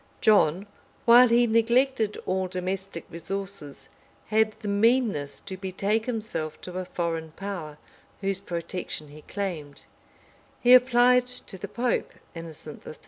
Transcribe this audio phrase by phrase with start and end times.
[0.21, 0.67] 264,] John,
[1.05, 3.87] while he neglected all domestic resources,
[4.29, 7.77] had the meanness to betake himself to a foreign power,
[8.21, 9.83] whose protection he claimed:
[10.59, 12.95] he applied to the pope, Innocent III.